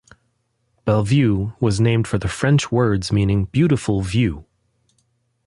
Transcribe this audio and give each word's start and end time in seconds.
Bellevue 0.83 1.51
was 1.59 1.79
named 1.79 2.07
for 2.07 2.17
the 2.17 2.27
French 2.27 2.71
words 2.71 3.11
meaning 3.11 3.45
"beautiful 3.45 4.01
view". 4.01 4.47